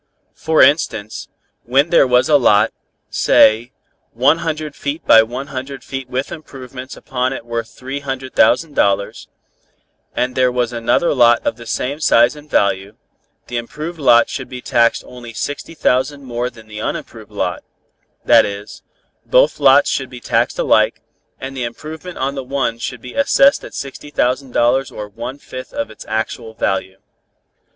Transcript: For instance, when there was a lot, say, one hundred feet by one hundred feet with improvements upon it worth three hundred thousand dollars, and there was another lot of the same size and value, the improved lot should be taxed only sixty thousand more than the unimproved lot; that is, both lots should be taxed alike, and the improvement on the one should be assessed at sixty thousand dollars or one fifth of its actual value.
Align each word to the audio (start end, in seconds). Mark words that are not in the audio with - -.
For 0.33 0.63
instance, 0.63 1.27
when 1.61 1.91
there 1.91 2.07
was 2.07 2.27
a 2.27 2.37
lot, 2.37 2.73
say, 3.11 3.71
one 4.13 4.39
hundred 4.39 4.75
feet 4.75 5.05
by 5.05 5.21
one 5.21 5.49
hundred 5.53 5.83
feet 5.83 6.09
with 6.09 6.31
improvements 6.31 6.97
upon 6.97 7.33
it 7.33 7.45
worth 7.45 7.69
three 7.69 7.99
hundred 7.99 8.33
thousand 8.33 8.73
dollars, 8.73 9.27
and 10.15 10.33
there 10.33 10.51
was 10.51 10.73
another 10.73 11.13
lot 11.13 11.45
of 11.45 11.55
the 11.55 11.67
same 11.67 11.99
size 11.99 12.35
and 12.35 12.49
value, 12.49 12.95
the 13.45 13.57
improved 13.57 13.99
lot 13.99 14.27
should 14.27 14.49
be 14.49 14.59
taxed 14.59 15.03
only 15.05 15.33
sixty 15.33 15.75
thousand 15.75 16.23
more 16.23 16.49
than 16.49 16.67
the 16.67 16.81
unimproved 16.81 17.29
lot; 17.31 17.63
that 18.25 18.43
is, 18.43 18.81
both 19.23 19.59
lots 19.59 19.87
should 19.91 20.09
be 20.09 20.19
taxed 20.19 20.57
alike, 20.57 21.03
and 21.39 21.55
the 21.55 21.63
improvement 21.63 22.17
on 22.17 22.33
the 22.33 22.43
one 22.43 22.79
should 22.79 23.03
be 23.03 23.13
assessed 23.13 23.63
at 23.63 23.75
sixty 23.75 24.09
thousand 24.09 24.51
dollars 24.51 24.89
or 24.89 25.07
one 25.07 25.37
fifth 25.37 25.71
of 25.71 25.91
its 25.91 26.05
actual 26.07 26.55
value. 26.55 26.97